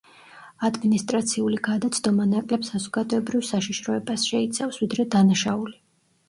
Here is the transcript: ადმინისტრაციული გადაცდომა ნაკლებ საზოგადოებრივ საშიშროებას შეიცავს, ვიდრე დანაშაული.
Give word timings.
ადმინისტრაციული 0.67 1.59
გადაცდომა 1.67 2.25
ნაკლებ 2.29 2.65
საზოგადოებრივ 2.69 3.45
საშიშროებას 3.51 4.25
შეიცავს, 4.33 4.81
ვიდრე 4.85 5.07
დანაშაული. 5.19 5.79